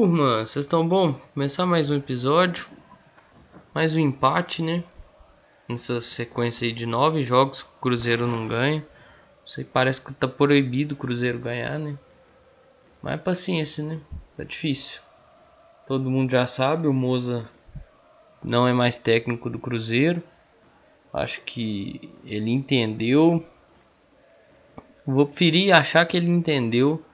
[0.00, 1.12] Turma, vocês estão bom?
[1.34, 2.66] Começar mais um episódio,
[3.74, 4.82] mais um empate, né?
[5.68, 8.82] Nessa sequência aí de nove jogos, o Cruzeiro não ganha.
[9.44, 11.98] Sei, parece que tá proibido o Cruzeiro ganhar, né?
[13.02, 14.00] Mas paciência, né?
[14.38, 15.02] Tá difícil.
[15.86, 17.46] Todo mundo já sabe, o Moza
[18.42, 20.22] não é mais técnico do Cruzeiro.
[21.12, 23.46] Acho que ele entendeu.
[25.06, 27.04] Vou preferir achar que ele entendeu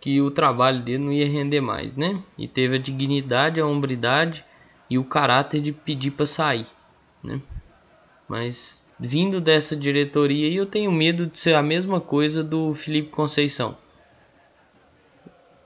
[0.00, 2.22] que o trabalho dele não ia render mais, né?
[2.36, 4.44] E teve a dignidade, a hombridade
[4.88, 6.66] e o caráter de pedir para sair,
[7.22, 7.40] né?
[8.28, 13.76] Mas vindo dessa diretoria, eu tenho medo de ser a mesma coisa do Felipe Conceição.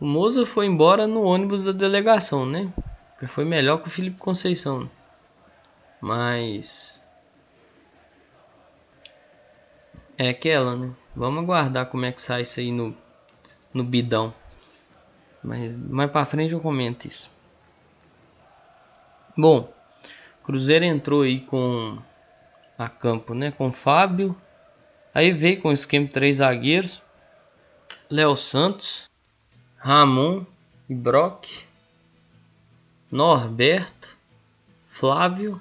[0.00, 2.72] O Moza foi embora no ônibus da delegação, né?
[3.28, 4.90] Foi melhor que o Felipe Conceição.
[6.00, 7.00] Mas
[10.18, 10.92] é aquela, né?
[11.14, 12.96] Vamos aguardar como é que sai isso aí no
[13.72, 14.34] no bidão.
[15.42, 17.30] Mas mais para frente eu comento isso.
[19.36, 19.72] Bom,
[20.44, 21.98] Cruzeiro entrou aí com
[22.78, 23.50] a campo, né?
[23.50, 24.36] Com Fábio.
[25.14, 27.02] Aí veio com o esquema de três zagueiros.
[28.10, 29.08] Léo Santos,
[29.76, 30.44] Ramon
[30.88, 31.48] e Brock.
[33.10, 34.16] Norberto,
[34.86, 35.60] Flávio,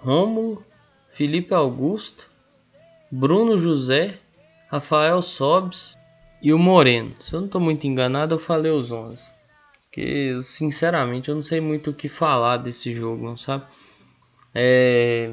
[0.00, 0.64] Rômulo,
[1.12, 2.30] Felipe Augusto,
[3.10, 4.18] Bruno José,
[4.70, 5.94] Rafael Sobes,
[6.42, 7.14] e o Moreno.
[7.20, 9.30] Se eu não estou muito enganado, eu falei os 11.
[9.92, 13.64] Que sinceramente eu não sei muito o que falar desse jogo, não sabe?
[14.52, 15.32] É...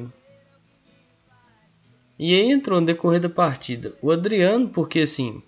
[2.16, 3.94] E aí entrou no decorrer da partida.
[4.00, 5.42] O Adriano, porque assim,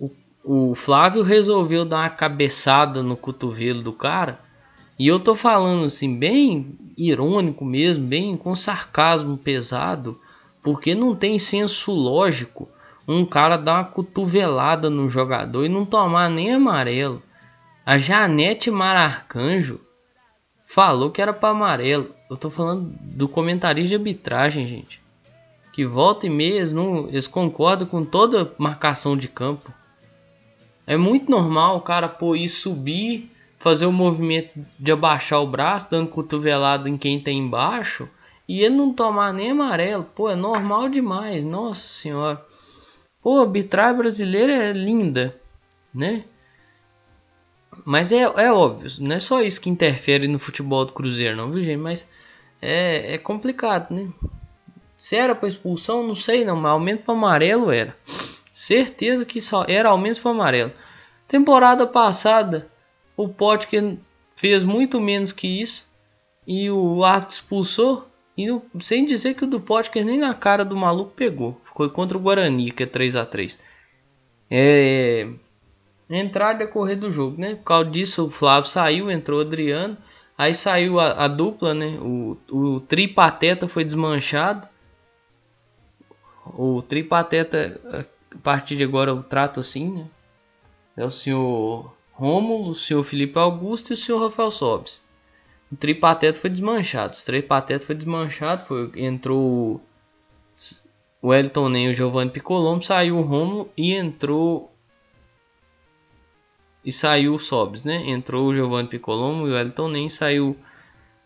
[0.00, 0.10] o,
[0.42, 4.40] o Flávio resolveu dar uma cabeçada no cotovelo do cara.
[4.98, 10.18] E eu tô falando assim, bem irônico mesmo, bem com sarcasmo pesado,
[10.62, 12.68] porque não tem senso lógico
[13.06, 17.22] um cara dar uma cotovelada no jogador e não tomar nem amarelo.
[17.84, 19.80] A Janete Mararcanjo
[20.64, 22.10] falou que era para amarelo.
[22.30, 25.02] Eu tô falando do comentarista de arbitragem, gente.
[25.72, 29.72] Que volta e meia eles, não, eles concordam com toda marcação de campo.
[30.86, 35.90] É muito normal o cara pôr e subir, fazer o movimento de abaixar o braço,
[35.90, 38.08] dando cotovelada em quem tem embaixo,
[38.48, 40.04] e ele não tomar nem amarelo.
[40.04, 42.44] Pô, é normal demais, nossa senhora.
[43.24, 45.34] Pô, a arbitragem brasileira é linda,
[45.94, 46.26] né?
[47.82, 51.50] Mas é, é óbvio, não é só isso que interfere no futebol do Cruzeiro, não,
[51.50, 51.78] viu, gente?
[51.78, 52.06] Mas
[52.60, 54.12] é, é complicado, né?
[54.98, 57.96] Se era para expulsão, não sei não, mas aumento para amarelo era.
[58.52, 60.72] Certeza que só era aumento para amarelo.
[61.26, 62.70] Temporada passada,
[63.16, 63.96] o Potker
[64.36, 65.88] fez muito menos que isso
[66.46, 68.06] e o árbitro expulsou.
[68.36, 68.48] E
[68.80, 71.58] sem dizer que o do Potker nem na cara do maluco pegou.
[71.76, 73.58] Foi contra o Guarani, que é 3 a 3
[74.50, 75.28] É.
[76.08, 77.54] Entrar e decorrer do jogo, né?
[77.56, 79.96] Por causa disso, o Flávio saiu, entrou o Adriano.
[80.36, 81.98] Aí saiu a, a dupla, né?
[82.00, 84.68] O, o tripateta foi desmanchado.
[86.46, 87.80] O tripateta,
[88.32, 90.06] a partir de agora eu trato assim, né?
[90.96, 95.02] É o senhor Rômulo, o senhor Felipe Augusto e o senhor Rafael Sobes.
[95.72, 97.14] O tripateta foi desmanchado.
[97.14, 98.64] Os três patetas foi desmanchado.
[98.66, 99.80] Foi, entrou
[101.24, 104.70] o Elton nem o Giovanni Picolombo, saiu o Romulo e entrou
[106.84, 108.10] e saiu o Sobs, né?
[108.10, 110.54] Entrou o Giovanni Picolombo e o Elton nem saiu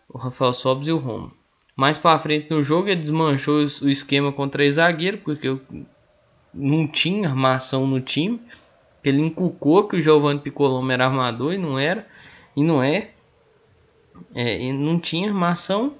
[0.08, 1.32] o Rafael Sobs e o Romulo.
[1.74, 5.58] Mais para frente no jogo ele desmanchou o esquema com três zagueiros porque
[6.54, 8.40] não tinha armação no time.
[9.02, 12.06] Ele inculcou que o Giovanni Picolombo era armador e não era
[12.54, 13.10] e não é.
[14.32, 15.96] é e não tinha armação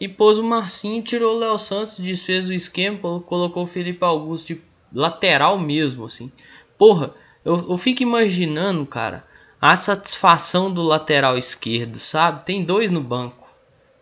[0.00, 4.54] e pôs o Marcinho, tirou o Léo Santos, desfez o esquema, colocou o Felipe Augusto
[4.54, 6.32] de lateral mesmo, assim.
[6.78, 7.14] Porra,
[7.44, 9.24] eu, eu fico imaginando, cara,
[9.60, 12.46] a satisfação do lateral esquerdo, sabe?
[12.46, 13.46] Tem dois no banco,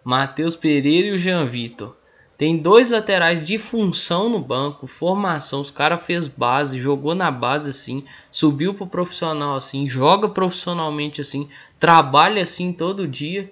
[0.04, 1.96] Matheus Pereira e o Jean Vitor.
[2.36, 5.60] Tem dois laterais de função no banco, formação.
[5.60, 11.48] Os cara fez base, jogou na base assim, subiu pro profissional assim, joga profissionalmente assim,
[11.80, 13.50] trabalha assim todo dia.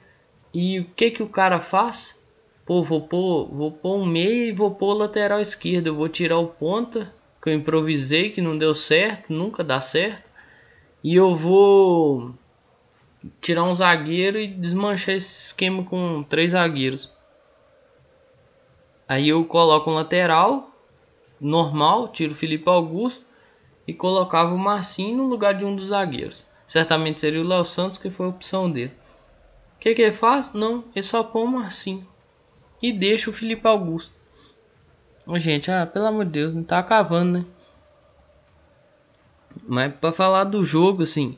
[0.55, 2.17] E o que que o cara faz?
[2.67, 5.87] Pô, vou pôr, vou pôr um meia e vou pôr lateral esquerdo.
[5.87, 10.29] Eu vou tirar o ponta, que eu improvisei, que não deu certo, nunca dá certo.
[11.03, 12.35] E eu vou
[13.41, 17.13] tirar um zagueiro e desmanchar esse esquema com três zagueiros.
[19.09, 20.69] Aí eu coloco um lateral
[21.41, 23.25] normal, tiro o Felipe Augusto
[23.87, 26.45] e colocava o Marcinho no lugar de um dos zagueiros.
[26.67, 28.93] Certamente seria o Léo Santos, que foi a opção dele.
[29.77, 30.53] O que, que ele faz?
[30.53, 32.16] Não, ele só põe o Marcinho
[32.83, 34.15] e deixa o Felipe Augusto.
[35.35, 37.45] Gente, ah, pelo amor de Deus, não tá acabando, né?
[39.67, 41.37] Mas para falar do jogo, assim,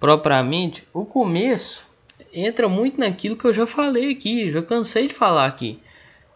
[0.00, 1.84] propriamente, o começo
[2.32, 5.80] entra muito naquilo que eu já falei aqui, já cansei de falar aqui.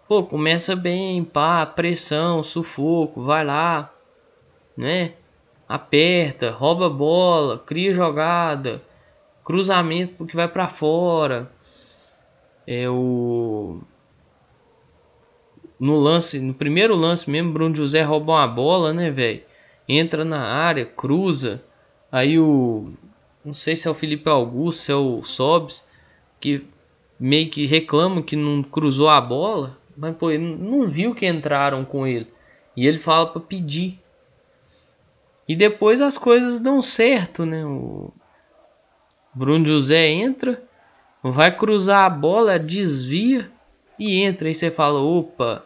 [0.09, 3.93] Pô, começa bem, pá, pressão, sufoco, vai lá,
[4.77, 5.13] né?
[5.69, 8.83] Aperta, rouba bola, cria jogada,
[9.45, 11.51] cruzamento porque vai para fora.
[12.67, 13.81] É o
[15.81, 19.43] no lance, no primeiro lance mesmo, Bruno José rouba uma bola, né, velho?
[19.89, 21.63] Entra na área, cruza.
[22.13, 22.93] Aí o
[23.45, 25.85] não sei se é o Felipe Augusto, se é o Sobs,
[26.39, 26.67] que
[27.19, 31.85] meio que reclama que não cruzou a bola, mas pô, ele não viu que entraram
[31.85, 32.27] com ele.
[32.77, 33.99] E ele fala para pedir.
[35.49, 37.65] E depois as coisas dão certo, né?
[37.65, 38.13] O
[39.35, 40.63] Bruno José entra,
[41.23, 43.51] vai cruzar a bola, desvia
[43.99, 44.49] e entra.
[44.49, 45.65] Aí você fala: opa,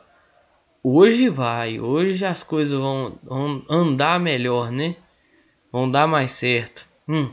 [0.85, 4.97] hoje vai, hoje as coisas vão, vão andar melhor, né?
[5.73, 6.87] Vão dar mais certo.
[7.09, 7.31] Hum.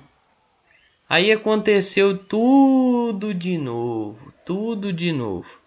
[1.10, 5.60] Aí aconteceu tudo de novo, tudo de novo.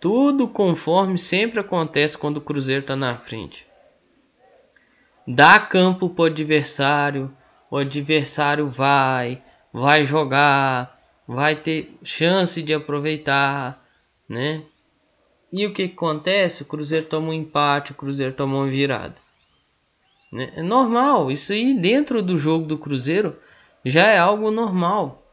[0.00, 3.66] Tudo conforme sempre acontece quando o Cruzeiro está na frente.
[5.26, 7.36] Dá campo para o adversário,
[7.70, 9.42] o adversário vai,
[9.72, 13.84] vai jogar, vai ter chance de aproveitar,
[14.28, 14.62] né?
[15.56, 16.60] E o que, acontece?
[16.60, 19.16] O Cruzeiro toma um empate, o Cruzeiro toma uma virada.
[20.30, 20.52] Né?
[20.54, 23.34] É normal, isso aí dentro do jogo do Cruzeiro
[23.82, 25.26] já é algo normal.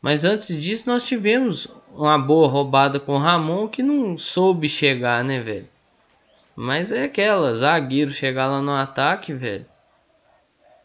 [0.00, 5.22] Mas antes disso nós tivemos uma boa roubada com o Ramon que não soube chegar,
[5.22, 5.68] né, velho?
[6.56, 9.66] Mas é aquela, zagueiro chegar lá no ataque, velho.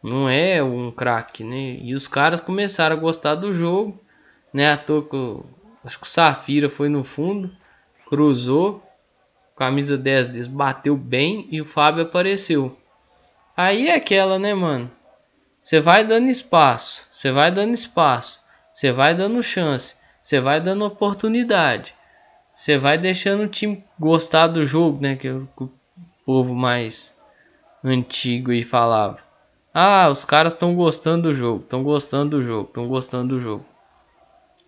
[0.03, 1.77] Não é um craque, né?
[1.81, 3.97] E os caras começaram a gostar do jogo,
[4.53, 4.73] né?
[4.73, 5.39] À toa que
[5.85, 7.49] acho que o Safira foi no fundo,
[8.13, 8.83] cruzou,
[9.55, 12.77] camisa 10 deles bateu bem e o Fábio apareceu.
[13.57, 14.91] Aí é aquela, né, mano?
[15.59, 18.39] Você vai dando espaço, você vai dando espaço,
[18.71, 21.95] você vai dando chance, você vai dando oportunidade,
[22.53, 25.15] você vai deixando o time gostar do jogo, né?
[25.15, 25.69] Que o, o
[26.23, 27.17] povo mais
[27.83, 29.17] antigo aí falava.
[29.73, 33.65] Ah, os caras estão gostando do jogo, estão gostando do jogo, estão gostando do jogo.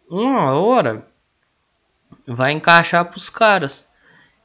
[0.09, 1.05] Uma hora
[2.27, 3.87] vai encaixar pros caras.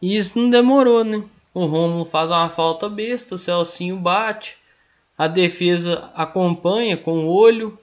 [0.00, 1.22] E isso não demorou, né?
[1.52, 4.56] O Romulo faz uma falta besta, o Celcinho bate.
[5.16, 7.78] A defesa acompanha com o olho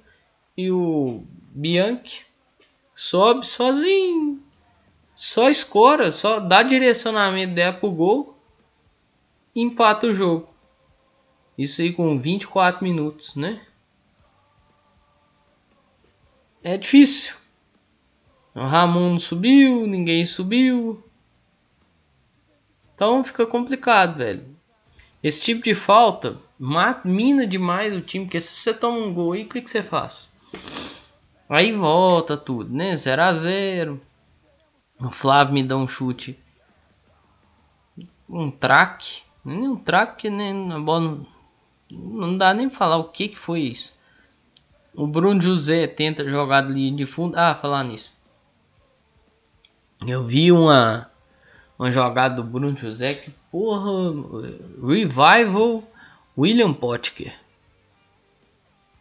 [0.55, 2.25] e o Bianchi
[2.95, 4.41] sobe sozinho.
[5.15, 8.37] Só escora, só dá direcionamento dela pro gol
[9.55, 10.47] e empata o jogo.
[11.57, 13.61] Isso aí com 24 minutos, né?
[16.63, 17.35] É difícil.
[18.57, 21.03] O Ramon não subiu, ninguém subiu.
[22.95, 24.43] Então fica complicado, velho.
[25.21, 26.39] Esse tipo de falta
[27.05, 29.83] mina demais o time, porque se você toma um gol aí, o que, que você
[29.83, 30.33] faz?
[31.47, 32.95] Aí volta tudo, né?
[32.95, 34.01] 0 a 0
[34.99, 36.39] O Flávio me dá um chute.
[38.27, 39.21] Um traque.
[39.45, 41.23] Nem um traque, que nem a bola.
[41.91, 43.93] Não, dá nem falar o que, que foi isso.
[44.95, 47.37] O Bruno José tenta jogar ali de fundo.
[47.37, 48.16] Ah, falar nisso.
[50.05, 51.09] Eu vi uma,
[51.77, 53.91] uma jogada do Bruno José que, porra,
[54.81, 55.83] revival
[56.37, 57.33] William Potker.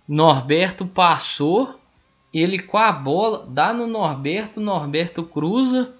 [0.09, 1.79] Norberto passou,
[2.33, 5.93] ele com a bola, dá no Norberto, Norberto cruza.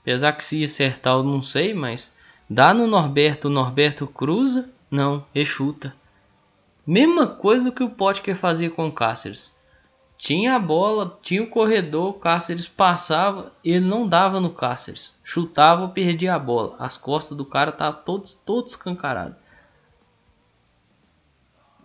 [0.00, 2.12] Apesar que se acertar eu não sei, mas
[2.48, 4.68] dá no Norberto, Norberto cruza.
[4.90, 5.94] Não, rechuta.
[6.86, 9.52] Mesma coisa que o Potker fazia com o Cáceres.
[10.20, 15.14] Tinha a bola, tinha o corredor, o Cáceres passava, ele não dava no Cáceres.
[15.24, 16.76] Chutava, perdia a bola.
[16.78, 19.38] As costas do cara estavam todos, todos escancaradas.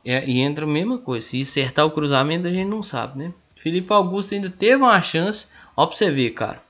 [0.03, 1.25] É, e entra a mesma coisa.
[1.25, 3.33] Se acertar o cruzamento, a gente não sabe, né?
[3.55, 5.47] Felipe Augusto ainda teve uma chance.
[5.73, 6.61] Ó, pra você ver, cara.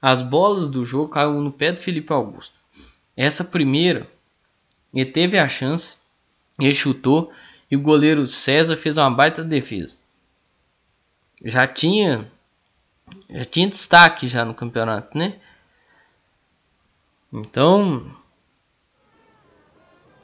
[0.00, 2.56] As bolas do jogo caíram no pé do Felipe Augusto.
[3.16, 4.08] Essa primeira,
[4.94, 5.96] ele teve a chance.
[6.60, 7.32] Ele chutou.
[7.68, 9.98] E o goleiro César fez uma baita defesa.
[11.44, 12.30] Já tinha.
[13.28, 15.38] Já tinha destaque já no campeonato, né?
[17.32, 18.06] Então.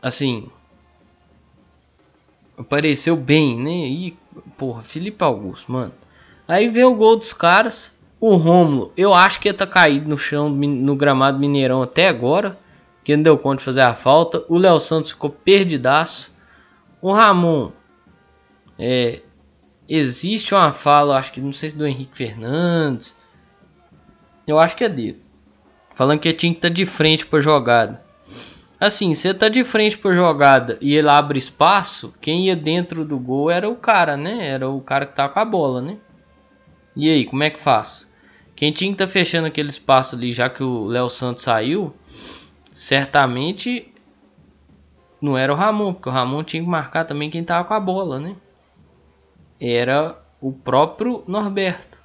[0.03, 0.51] Assim
[2.57, 3.71] apareceu bem, né?
[3.71, 4.17] E,
[4.57, 5.93] porra, Felipe Augusto, mano.
[6.49, 7.95] Aí vem o gol dos caras.
[8.19, 12.59] O Rômulo, eu acho que ele tá caído no chão no gramado Mineirão até agora.
[13.05, 14.45] Que não deu conta de fazer a falta.
[14.49, 16.33] O Léo Santos ficou perdidaço.
[17.01, 17.71] O Ramon.
[18.79, 19.23] É,
[19.89, 23.17] existe uma fala, acho que não sei se do Henrique Fernandes.
[24.47, 25.23] Eu acho que é dele.
[25.95, 28.05] Falando que tinha que estar tá de frente pra jogada.
[28.79, 33.19] Assim, você tá de frente pra jogada e ele abre espaço, quem ia dentro do
[33.19, 34.47] gol era o cara, né?
[34.49, 35.97] Era o cara que tá com a bola, né?
[36.95, 38.11] E aí, como é que faz?
[38.55, 41.95] Quem tinha que tá fechando aquele espaço ali, já que o Léo Santos saiu,
[42.71, 43.93] certamente
[45.21, 47.81] não era o Ramon, porque o Ramon tinha que marcar também quem tava com a
[47.81, 48.37] bola, né?
[49.61, 51.99] Era o próprio Norberto.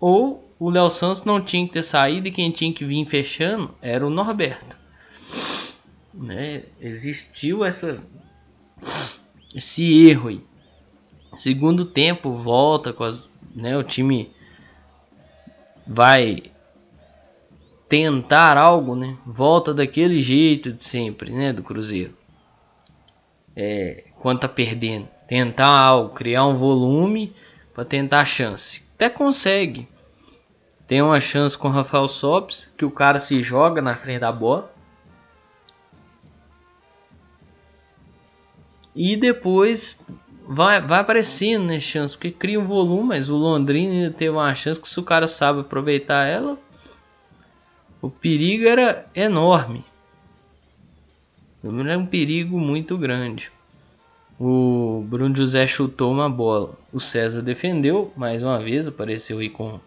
[0.00, 3.74] Ou o Léo Santos não tinha que ter saído e quem tinha que vir fechando
[3.80, 4.84] era o Norberto
[6.14, 8.00] né, existiu essa
[9.54, 10.40] esse erro aí.
[11.36, 14.30] Segundo tempo volta com as, né, o time
[15.86, 16.42] vai
[17.88, 19.16] tentar algo, né?
[19.26, 22.16] Volta daquele jeito de sempre, né, do Cruzeiro.
[23.56, 27.34] É, quando tá perdendo, tentar algo, criar um volume
[27.72, 28.82] para tentar a chance.
[28.94, 29.88] Até consegue.
[30.86, 34.30] Tem uma chance com o Rafael Sobis, que o cara se joga na frente da
[34.30, 34.74] bola
[38.94, 40.00] E depois
[40.46, 44.80] vai, vai aparecendo né, chance, porque cria um volume, mas o Londrina ainda uma chance
[44.80, 46.56] que se o cara sabe aproveitar ela,
[48.00, 49.84] o perigo era enorme.
[51.64, 53.50] Era um perigo muito grande.
[54.38, 56.74] O Bruno José chutou uma bola.
[56.92, 59.78] O César defendeu mais uma vez, apareceu aí com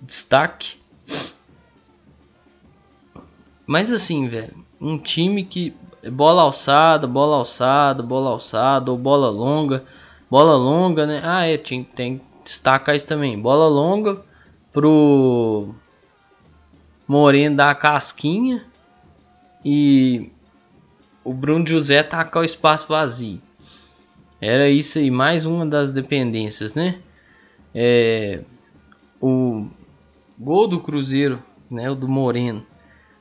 [0.00, 0.78] destaque.
[3.66, 5.74] Mas assim, velho, um time que
[6.10, 9.84] bola alçada, bola alçada, bola alçada ou bola longa.
[10.30, 11.20] Bola longa, né?
[11.22, 13.40] Ah, é, tem, tem que destacar isso também.
[13.40, 14.22] Bola longa
[14.72, 15.74] pro
[17.06, 18.64] Moreno dar a casquinha
[19.64, 20.30] e
[21.26, 23.42] o Bruno José tacar o espaço vazio.
[24.40, 27.00] Era isso aí, mais uma das dependências, né?
[27.74, 28.44] É,
[29.20, 29.66] o
[30.38, 32.64] gol do Cruzeiro, né, o do Moreno,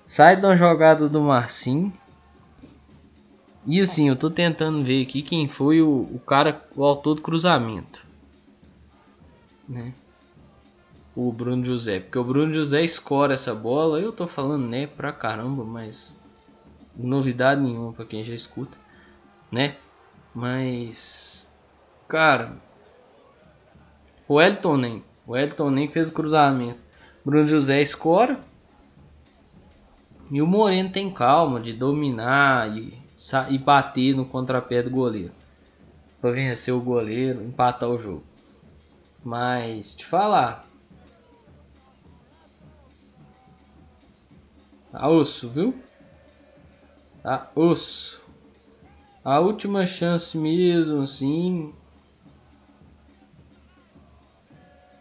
[0.05, 1.91] sai da jogada do Marcinho
[3.65, 7.23] e assim, eu tô tentando ver aqui quem foi o, o cara, o autor do
[7.23, 8.05] cruzamento.
[9.67, 9.91] Né?
[11.15, 11.99] O Bruno José.
[11.99, 13.99] Porque o Bruno José escora essa bola.
[13.99, 16.15] Eu tô falando né pra caramba, mas
[16.97, 18.77] novidade nenhuma para quem já escuta,
[19.51, 19.75] né?
[20.33, 21.47] Mas
[22.07, 22.53] cara,
[24.27, 26.79] o Elton nem, o Elton nem fez o cruzamento.
[27.23, 28.39] Bruno José escora.
[30.31, 33.05] E o Moreno tem calma de dominar e
[33.49, 35.31] e bater no contrapé do goleiro.
[36.21, 38.23] Para vencer o goleiro, empatar o jogo.
[39.23, 40.67] Mas te falar.
[44.91, 45.75] Tá osso, viu?
[47.25, 48.21] Tá osso.
[49.23, 51.73] A última chance mesmo, assim.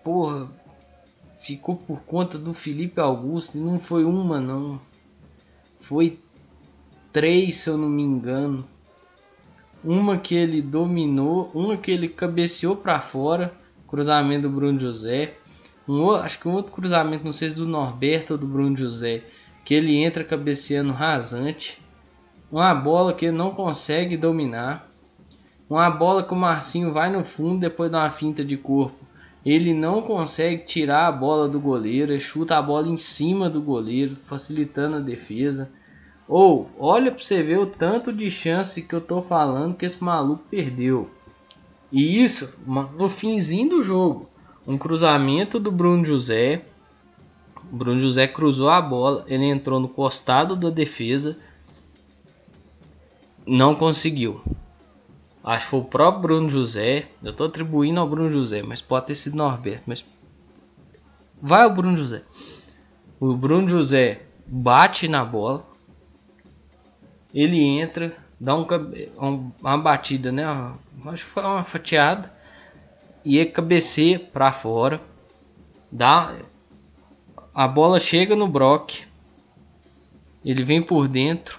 [0.03, 0.49] Porra,
[1.37, 4.81] ficou por conta do Felipe Augusto e não foi uma, não.
[5.81, 6.19] Foi
[7.13, 8.65] três, se eu não me engano.
[9.85, 13.53] Uma que ele dominou, uma que ele cabeceou para fora,
[13.87, 15.37] cruzamento do Bruno José.
[15.87, 19.25] Um, acho que um outro cruzamento, não sei se do Norberto ou do Bruno José,
[19.63, 21.84] que ele entra cabeceando rasante.
[22.51, 24.89] Uma bola que ele não consegue dominar.
[25.69, 29.05] Uma bola que o Marcinho vai no fundo depois de uma finta de corpo.
[29.45, 34.17] Ele não consegue tirar a bola do goleiro, chuta a bola em cima do goleiro,
[34.27, 35.71] facilitando a defesa.
[36.27, 40.03] Ou, olha para você ver o tanto de chance que eu tô falando que esse
[40.03, 41.11] maluco perdeu.
[41.93, 44.29] E isso no finzinho do jogo.
[44.67, 46.65] Um cruzamento do Bruno José.
[47.71, 51.37] O Bruno José cruzou a bola, ele entrou no costado da defesa.
[53.47, 54.43] Não conseguiu.
[55.43, 57.09] Acho que foi o próprio Bruno José.
[57.23, 59.85] Eu estou atribuindo ao Bruno José, mas pode ter sido Norberto.
[59.87, 60.05] Mas
[61.41, 62.23] vai o Bruno José.
[63.21, 65.65] O Bruno José bate na bola
[67.35, 68.65] ele entra, dá um,
[69.61, 70.45] uma batida, né?
[71.07, 72.33] Acho que foi uma fatiada.
[73.25, 75.01] E ele cabeceia para fora.
[75.91, 76.37] Dá,
[77.53, 79.01] a bola chega no Brock.
[80.45, 81.59] Ele vem por dentro.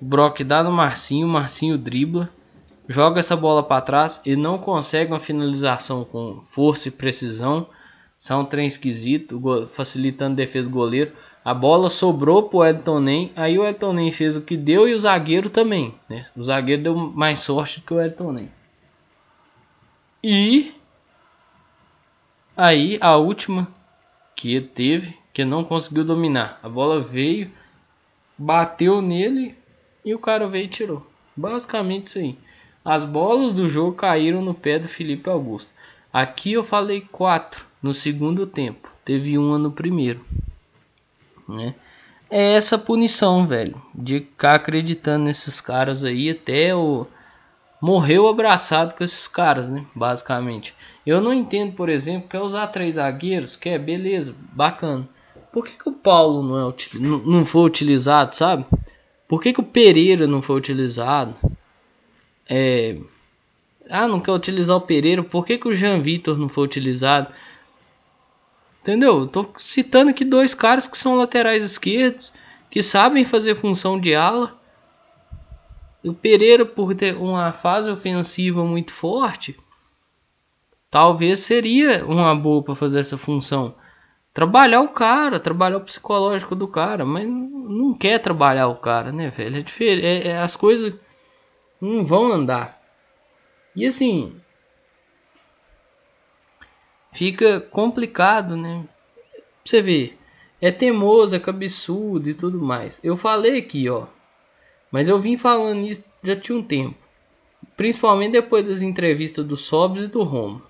[0.00, 1.26] O Brock dá no Marcinho.
[1.26, 2.28] O Marcinho dribla.
[2.88, 4.20] Joga essa bola para trás.
[4.24, 7.68] Ele não consegue uma finalização com força e precisão.
[8.18, 11.12] São um trem esquisito, facilitando a defesa do goleiro.
[11.44, 14.94] A bola sobrou pro Elton Nem, aí o Elton Nem fez o que deu e
[14.94, 16.26] o zagueiro também, né?
[16.34, 18.50] O zagueiro deu mais sorte que o Elton Nem.
[20.24, 20.74] E
[22.56, 23.68] aí a última
[24.34, 26.58] que teve, que não conseguiu dominar.
[26.64, 27.48] A bola veio,
[28.36, 29.54] bateu nele
[30.06, 31.06] e o cara veio e tirou.
[31.36, 32.38] Basicamente isso aí.
[32.82, 35.70] As bolas do jogo caíram no pé do Felipe Augusto.
[36.10, 38.90] Aqui eu falei quatro no segundo tempo.
[39.04, 40.24] Teve uma no primeiro
[41.48, 41.74] né?
[42.30, 43.80] é essa punição, velho.
[43.94, 47.06] De ficar acreditando nesses caras aí até o.
[47.80, 49.84] Morreu abraçado com esses caras, né?
[49.94, 50.74] Basicamente.
[51.04, 55.06] Eu não entendo, por exemplo, que é usar três zagueiros, que é beleza, bacana.
[55.52, 58.64] Por que, que o Paulo não, é, não, foi utilizado, sabe?
[59.28, 61.34] Por que, que o Pereira não foi utilizado?
[62.48, 62.98] É...
[63.88, 65.22] Ah, não quer utilizar o Pereira.
[65.22, 67.32] Por que, que o Jean Vitor não foi utilizado?
[68.82, 69.20] Entendeu?
[69.20, 72.32] Eu tô citando aqui dois caras que são laterais esquerdos,
[72.70, 74.56] que sabem fazer função de ala.
[76.04, 79.56] O Pereira, por ter uma fase ofensiva muito forte,
[80.88, 83.74] talvez seria uma boa para fazer essa função.
[84.36, 89.30] Trabalhar o cara, trabalhar o psicológico do cara, mas não quer trabalhar o cara, né,
[89.30, 89.56] velho?
[89.56, 90.92] É diferente, é, é, as coisas
[91.80, 92.78] não vão andar.
[93.74, 94.38] E assim,
[97.14, 98.86] fica complicado, né?
[99.64, 100.12] Você vê,
[100.60, 103.00] é teimoso, é cabeçudo e tudo mais.
[103.02, 104.04] Eu falei aqui, ó,
[104.90, 106.98] mas eu vim falando isso já tinha um tempo,
[107.74, 110.62] principalmente depois das entrevistas do Sobs e do Roma.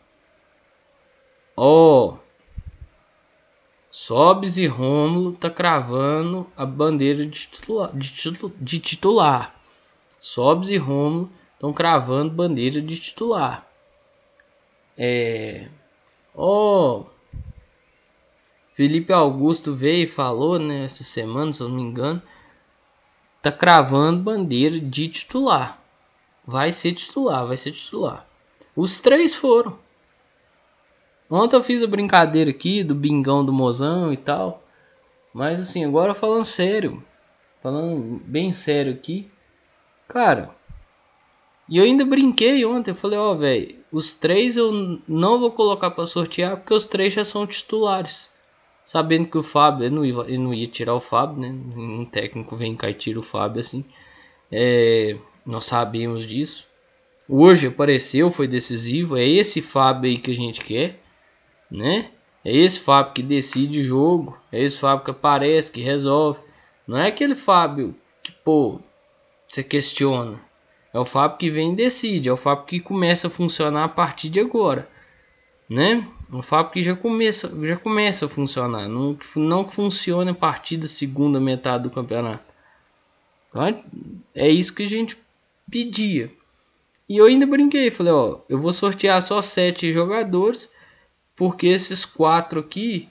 [1.56, 2.18] Ó,
[3.98, 7.96] Sobs e Rômulo tá cravando a bandeira de titular.
[7.96, 9.60] De, titular, de titular.
[10.20, 13.66] Sobs e Rômulo estão cravando bandeira de titular.
[14.98, 15.70] É,
[16.34, 17.06] Ó, oh,
[18.74, 22.20] Felipe Augusto veio e falou, né, essa semana, se eu não me engano,
[23.40, 25.82] tá cravando bandeira de titular.
[26.46, 28.28] Vai ser titular, vai ser titular.
[28.76, 29.85] Os três foram.
[31.30, 34.62] Ontem eu fiz a brincadeira aqui do bingão do mozão e tal.
[35.34, 37.02] Mas assim, agora falando sério.
[37.62, 39.28] Falando bem sério aqui.
[40.08, 40.50] Cara.
[41.68, 42.92] E eu ainda brinquei ontem.
[42.92, 43.76] Eu falei, ó, oh, velho.
[43.90, 48.30] Os três eu não vou colocar para sortear porque os três já são titulares.
[48.84, 51.48] Sabendo que o Fábio, ele não ia, ele não ia tirar o Fábio, né?
[51.48, 53.84] Um técnico vem cá e tira o Fábio assim.
[54.50, 56.68] É, nós sabemos disso.
[57.28, 59.16] Hoje apareceu, foi decisivo.
[59.16, 61.00] É esse Fábio aí que a gente quer,
[61.70, 62.10] né?
[62.44, 64.38] É esse Fábio que decide o jogo.
[64.52, 66.40] É esse Fábio que aparece, que resolve.
[66.86, 68.80] Não é aquele Fábio que, pô,
[69.48, 70.40] você questiona.
[70.92, 73.88] É o Fábio que vem e decide, é o Fábio que começa a funcionar a
[73.88, 74.88] partir de agora,
[75.68, 76.08] né?
[76.32, 80.78] É o Fábio que já começa, já começa a funcionar, não, não funciona a partir
[80.78, 82.44] da segunda metade do campeonato.
[84.34, 85.18] É isso que a gente
[85.70, 86.30] pedia.
[87.08, 90.70] E eu ainda brinquei, falei, ó, eu vou sortear só sete jogadores,
[91.36, 93.08] porque esses quatro aqui,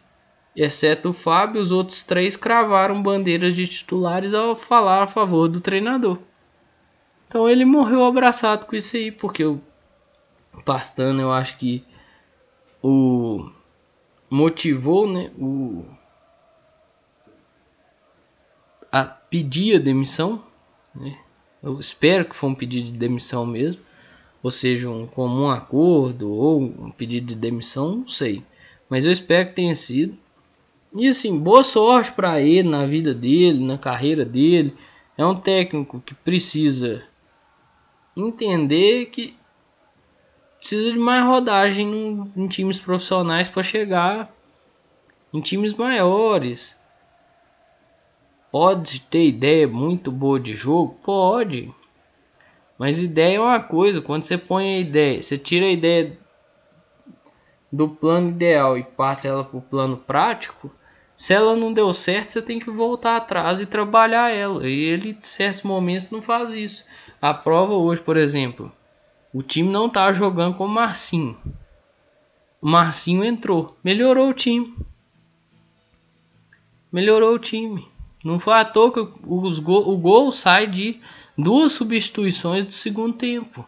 [0.55, 5.61] exceto o Fábio, os outros três cravaram bandeiras de titulares ao falar a favor do
[5.61, 6.17] treinador.
[7.27, 9.61] Então ele morreu abraçado com isso aí, porque o
[10.63, 11.85] Pastano eu acho que
[12.81, 13.49] o
[14.29, 15.85] motivou, né, o
[18.91, 20.41] a pedir a demissão,
[20.95, 21.19] né?
[21.61, 23.81] Eu espero que foi um pedido de demissão mesmo,
[24.45, 28.43] ou seja, um comum acordo ou um pedido de demissão, não sei,
[28.87, 30.15] mas eu espero que tenha sido.
[30.93, 34.75] E assim, boa sorte para ele na vida dele, na carreira dele.
[35.17, 37.03] É um técnico que precisa
[38.15, 39.35] entender que
[40.59, 44.31] precisa de mais rodagem em, times profissionais para chegar
[45.33, 46.79] em times maiores.
[48.51, 50.99] Pode ter ideia muito boa de jogo?
[51.03, 51.73] Pode.
[52.77, 56.17] Mas ideia é uma coisa, quando você põe a ideia, você tira a ideia
[57.71, 60.71] do plano ideal e passa ela para o plano prático,
[61.15, 64.67] se ela não deu certo, você tem que voltar atrás e trabalhar ela.
[64.67, 66.85] E ele, em certos momentos, não faz isso.
[67.21, 68.71] A prova hoje, por exemplo,
[69.33, 71.37] o time não tá jogando com o Marcinho.
[72.61, 74.75] O Marcinho entrou, melhorou o time.
[76.91, 77.87] Melhorou o time.
[78.23, 80.99] Não foi à toa que os go o gol sai de
[81.37, 83.67] duas substituições do segundo tempo.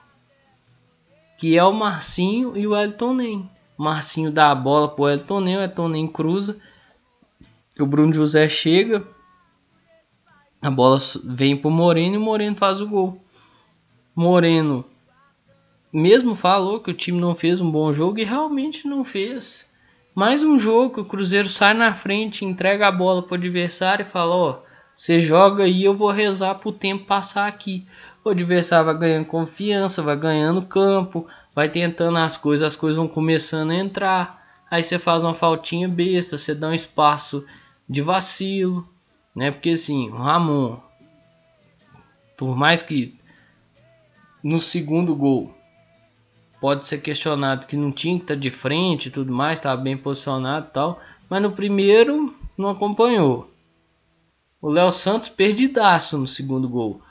[1.37, 3.49] Que é o Marcinho e o Elton Nem.
[3.77, 6.57] Marcinho dá a bola pro Elton Nem, o Elton Nem cruza.
[7.79, 9.05] O Bruno José chega.
[10.61, 13.21] A bola vem pro Moreno e o Moreno faz o gol.
[14.15, 14.83] Moreno
[15.93, 19.67] mesmo falou que o time não fez um bom jogo e realmente não fez.
[20.13, 24.03] Mais um jogo que o Cruzeiro sai na frente, entrega a bola para o adversário
[24.03, 24.59] e fala: Ó,
[24.97, 27.85] você joga aí, eu vou rezar para o tempo passar aqui.
[28.25, 33.07] O adversário vai ganhando confiança, vai ganhando campo, vai tentando as coisas, as coisas vão
[33.07, 34.43] começando a entrar.
[34.71, 37.45] Aí você faz uma faltinha besta, você dá um espaço
[37.87, 38.89] de vacilo,
[39.35, 39.51] né?
[39.51, 40.77] Porque assim, o Ramon,
[42.35, 43.15] por mais que
[44.43, 45.55] no segundo gol
[46.59, 49.79] pode ser questionado que não tinha que estar tá de frente e tudo mais, estava
[49.79, 53.55] bem posicionado e tal, mas no primeiro não acompanhou.
[54.61, 57.01] O Léo Santos perdidaço no segundo gol.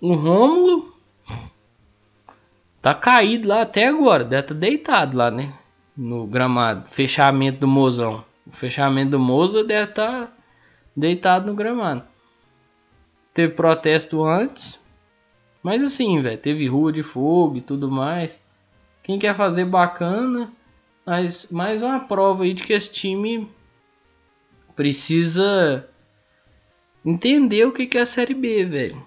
[0.00, 0.96] O Rômulo
[2.82, 4.24] tá caído lá até agora.
[4.24, 5.54] Deve estar tá deitado lá, né?
[5.96, 6.88] No gramado.
[6.88, 8.24] Fechamento do Mozão.
[8.46, 10.32] O fechamento do Moza deve estar tá
[10.96, 12.02] deitado no gramado.
[13.32, 14.80] Teve protesto antes.
[15.62, 16.38] Mas assim, velho.
[16.38, 18.40] Teve rua de fogo e tudo mais.
[19.02, 20.50] Quem quer fazer bacana.
[21.06, 23.48] Mas mais uma prova aí de que esse time
[24.74, 25.89] precisa
[27.04, 29.02] entender o que é a Série B, velho.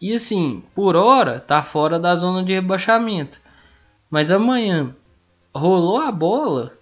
[0.00, 3.40] E assim, por hora tá fora da zona de rebaixamento.
[4.10, 4.94] Mas amanhã
[5.54, 6.76] rolou a bola,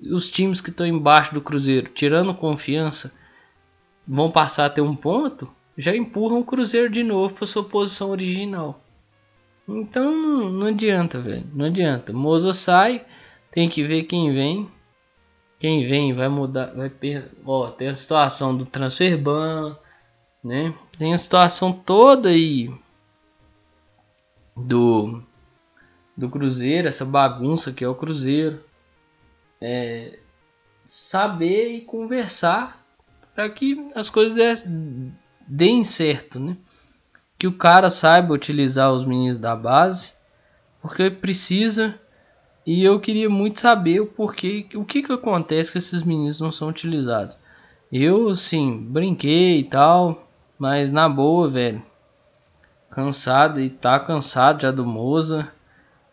[0.00, 3.12] os times que estão embaixo do Cruzeiro, tirando confiança,
[4.06, 8.10] vão passar a ter um ponto, já empurram o Cruzeiro de novo para sua posição
[8.10, 8.80] original.
[9.68, 11.46] Então não adianta, velho.
[11.52, 12.12] Não adianta.
[12.12, 13.04] Moza sai,
[13.50, 14.68] tem que ver quem vem.
[15.58, 17.30] Quem vem vai mudar, vai per...
[17.44, 19.76] ó, tem a situação do transfer ban,
[20.46, 20.72] né?
[20.96, 22.72] Tem a situação toda aí
[24.56, 25.22] do
[26.16, 28.64] do Cruzeiro, essa bagunça que é o Cruzeiro.
[29.60, 30.18] É,
[30.86, 32.82] saber e conversar
[33.34, 34.64] para que as coisas
[35.46, 36.56] deem certo, né?
[37.38, 40.12] Que o cara saiba utilizar os meninos da base,
[40.80, 41.98] porque precisa.
[42.64, 46.50] E eu queria muito saber o porquê, o que que acontece que esses meninos não
[46.50, 47.36] são utilizados.
[47.92, 50.25] Eu, sim, brinquei e tal,
[50.58, 51.82] mas na boa, velho.
[52.90, 55.48] Cansado e tá cansado já do Moza.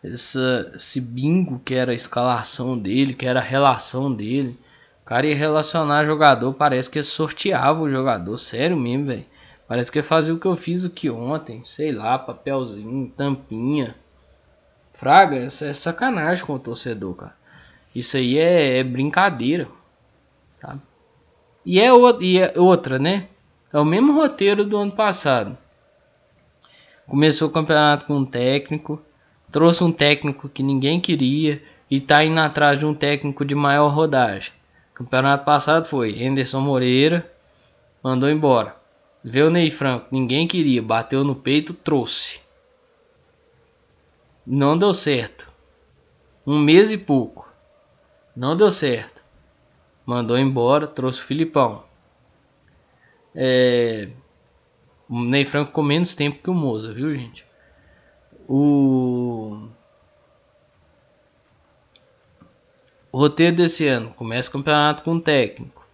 [0.02, 4.58] Essa, esse bingo que era a escalação dele, que era a relação dele.
[5.02, 9.24] O cara ia relacionar jogador, parece que sorteava o jogador, sério mesmo, velho.
[9.66, 13.94] Parece que fazia o que eu fiz aqui ontem, sei lá, papelzinho, tampinha.
[14.92, 17.36] Fraga, essa é sacanagem com o torcedor, cara.
[17.94, 19.68] Isso aí é, é brincadeira,
[20.60, 20.80] sabe?
[21.64, 23.28] E é, o, e é outra, né?
[23.74, 25.58] É o mesmo roteiro do ano passado.
[27.08, 29.02] Começou o campeonato com um técnico,
[29.50, 31.60] trouxe um técnico que ninguém queria
[31.90, 34.52] e tá indo atrás de um técnico de maior rodagem.
[34.94, 37.28] Campeonato passado foi Anderson Moreira,
[38.00, 38.76] mandou embora.
[39.24, 42.40] Veio o Ney Franco, ninguém queria, bateu no peito, trouxe.
[44.46, 45.52] Não deu certo.
[46.46, 47.52] Um mês e pouco.
[48.36, 49.20] Não deu certo.
[50.06, 51.82] Mandou embora, trouxe o Filipão.
[53.34, 54.08] É,
[55.08, 57.44] o Ney Franco com menos tempo que o Moza, viu, gente?
[58.48, 59.68] O...
[63.10, 65.86] o roteiro desse ano começa o campeonato com um técnico,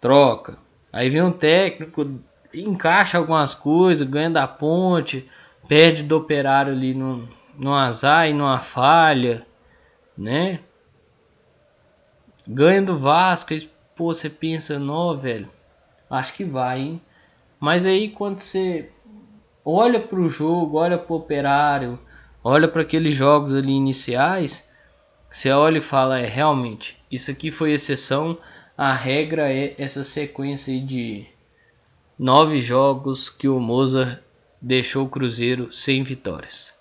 [0.00, 0.58] troca,
[0.92, 2.18] aí vem um técnico,
[2.52, 5.30] encaixa algumas coisas, ganha da ponte,
[5.68, 9.46] perde do operário ali no, no azar e numa falha,
[10.16, 10.60] né?
[12.46, 15.48] Ganha do Vasco, e, pô, você pensa, não, velho
[16.12, 17.00] Acho que vai, hein?
[17.58, 18.90] Mas aí quando você
[19.64, 21.98] olha para o jogo, olha para o operário,
[22.44, 24.68] olha para aqueles jogos ali iniciais,
[25.30, 28.36] você olha e fala, é realmente, isso aqui foi exceção,
[28.76, 31.24] a regra é essa sequência de
[32.18, 34.20] nove jogos que o Mozart
[34.60, 36.74] deixou o Cruzeiro sem vitórias.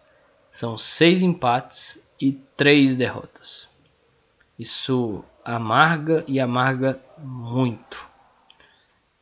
[0.52, 3.70] São seis empates e três derrotas.
[4.60, 8.11] Isso amarga e amarga muito.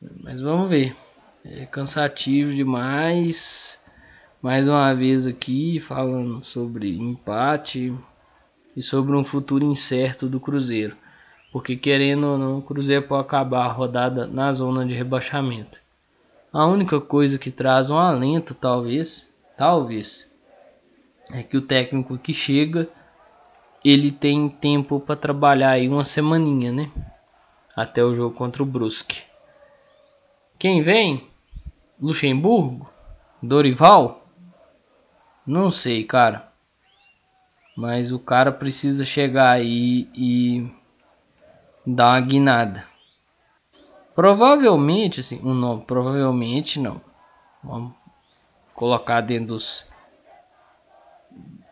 [0.01, 0.95] Mas vamos ver.
[1.43, 3.79] É cansativo demais.
[4.41, 7.93] Mais uma vez aqui falando sobre empate
[8.75, 10.95] e sobre um futuro incerto do Cruzeiro.
[11.51, 15.79] Porque querendo ou não, o Cruzeiro pode acabar a rodada na zona de rebaixamento.
[16.53, 20.29] A única coisa que traz um alento, talvez, talvez,
[21.31, 22.87] é que o técnico que chega,
[23.83, 26.89] ele tem tempo para trabalhar aí uma semaninha, né?
[27.75, 29.28] Até o jogo contra o Brusque.
[30.59, 31.25] Quem vem?
[31.97, 32.91] Luxemburgo?
[33.41, 34.27] Dorival?
[35.47, 36.51] Não sei, cara.
[37.77, 40.69] Mas o cara precisa chegar aí e
[41.87, 42.85] dar uma guinada.
[44.13, 46.99] Provavelmente, assim, um nome, provavelmente não.
[47.63, 47.93] Vamos
[48.75, 49.87] colocar dentro dos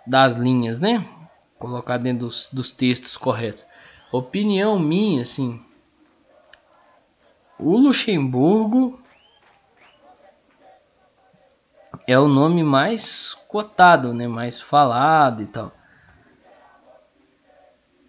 [0.06, 1.06] das linhas, né?
[1.60, 3.65] Colocar dentro dos, dos textos corretos.
[4.13, 5.62] Opinião minha, assim,
[7.60, 9.00] o Luxemburgo
[12.08, 14.28] é o nome mais cotado, né?
[14.28, 15.72] Mais falado e tal.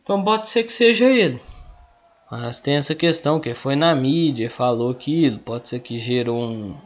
[0.02, 1.40] Então pode ser que seja ele.
[2.30, 6.78] Mas tem essa questão que foi na mídia, falou aquilo, pode ser que gerou um,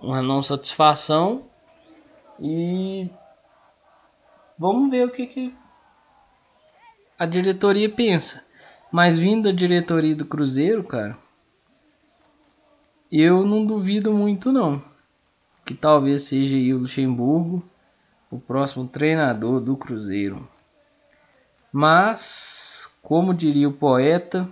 [0.00, 1.44] uma não satisfação
[2.40, 3.08] e
[4.58, 5.54] vamos ver o que, que
[7.16, 8.44] a diretoria pensa.
[8.92, 11.16] Mas vindo da diretoria do Cruzeiro, cara,
[13.10, 14.84] eu não duvido muito não.
[15.64, 17.64] Que talvez seja o Luxemburgo
[18.30, 20.48] o próximo treinador do Cruzeiro.
[21.70, 24.48] Mas, como diria o poeta,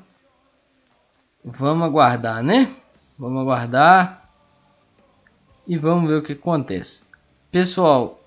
[1.42, 2.74] vamos aguardar, né?
[3.18, 4.30] Vamos aguardar
[5.66, 7.02] e vamos ver o que acontece.
[7.50, 8.20] Pessoal,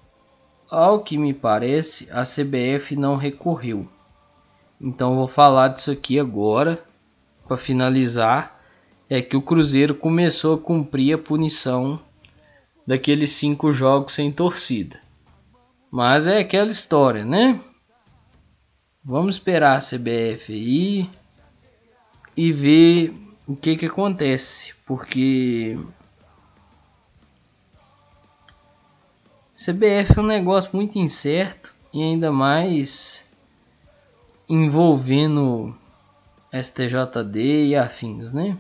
[0.70, 3.88] ao que me parece, a CBF não recorreu.
[4.84, 6.84] Então vou falar disso aqui agora
[7.48, 8.62] para finalizar.
[9.10, 12.02] É que o Cruzeiro começou a cumprir a punição
[12.86, 15.00] daqueles cinco jogos sem torcida.
[15.90, 17.62] Mas é aquela história, né?
[19.02, 21.10] Vamos esperar a CBF aí
[22.36, 23.14] e ver
[23.48, 25.78] o que que acontece, porque
[29.54, 33.24] CBF é um negócio muito incerto e ainda mais
[34.48, 35.76] envolvendo
[36.52, 38.58] STJD e afins, né?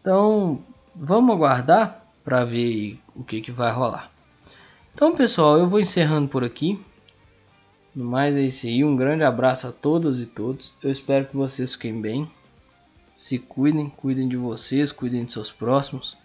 [0.00, 0.60] Então,
[0.94, 4.10] vamos aguardar para ver o que, que vai rolar.
[4.94, 6.82] Então, pessoal, eu vou encerrando por aqui.
[7.94, 8.84] No mais é isso aí.
[8.84, 10.72] Um grande abraço a todas e todos.
[10.82, 12.30] Eu espero que vocês fiquem bem.
[13.14, 16.16] Se cuidem, cuidem de vocês, cuidem de seus próximos.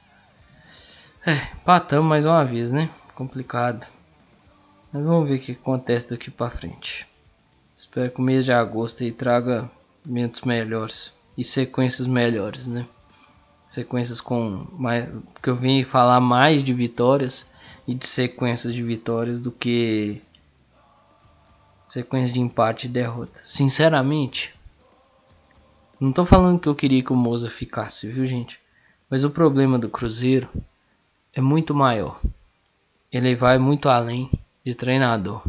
[1.25, 2.89] É, patamos mais uma vez, né?
[3.13, 3.87] Complicado.
[4.91, 7.07] Mas vamos ver o que acontece daqui para frente.
[7.81, 9.67] Espero que o mês de agosto aí traga
[10.05, 12.85] momentos melhores e sequências melhores, né?
[13.67, 15.09] Sequências com mais
[15.41, 17.47] que eu venho falar mais de vitórias
[17.87, 20.21] e de sequências de vitórias do que
[21.87, 23.41] sequência de empate e derrota.
[23.43, 24.53] Sinceramente,
[25.99, 28.59] não tô falando que eu queria que o Moza ficasse, viu, gente?
[29.09, 30.47] Mas o problema do Cruzeiro
[31.33, 32.21] é muito maior.
[33.11, 34.29] Ele vai muito além
[34.63, 35.41] de treinador.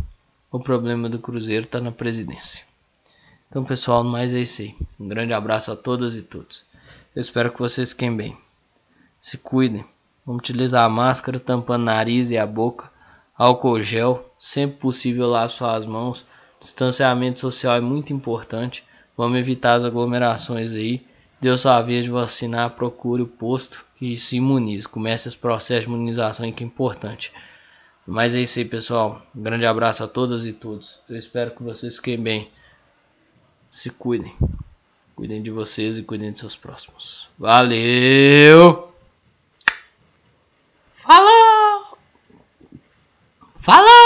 [0.53, 2.62] O problema do Cruzeiro está na presidência.
[3.49, 4.75] Então, pessoal, mais é isso aí.
[5.01, 6.67] Um grande abraço a todas e todos.
[7.17, 8.37] Eu espero que vocês fiquem bem.
[9.19, 9.83] Se cuidem.
[10.27, 12.91] Vamos utilizar a máscara tampando nariz e a boca.
[13.35, 14.31] Álcool gel.
[14.38, 16.27] Sempre possível lavar suas mãos.
[16.61, 18.85] Distanciamento social é muito importante.
[19.17, 21.03] Vamos evitar as aglomerações aí.
[21.41, 24.87] Deu sua vez de vacinar, procure o posto e se imunize.
[24.87, 27.33] Comece esse processo de imunização que é importante.
[28.07, 29.23] Mas é isso aí, pessoal.
[29.35, 30.99] Um grande abraço a todas e todos.
[31.09, 32.51] Eu espero que vocês fiquem bem
[33.73, 34.37] se cuidem.
[35.17, 37.29] Cuidem de vocês e cuidem de seus próximos.
[37.38, 38.93] Valeu!
[40.97, 41.99] Falou!
[43.59, 44.02] Falou!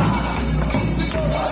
[0.00, 1.49] Vamos!